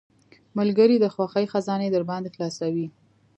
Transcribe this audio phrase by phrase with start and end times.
[0.57, 2.87] ملګری د خوښۍ خزانې درباندې خلاصوي.